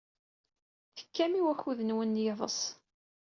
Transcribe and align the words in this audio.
Tekkam 0.97 1.33
i 1.39 1.41
wakud-nwen 1.45 2.11
n 2.17 2.21
yiḍes. 2.23 2.59